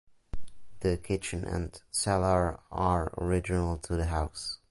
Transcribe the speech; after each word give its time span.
The 0.79 0.97
kitchen 0.97 1.45
and 1.45 1.79
cellar 1.91 2.59
are 2.71 3.13
original 3.19 3.77
to 3.77 3.95
the 3.95 4.05
house. 4.07 4.57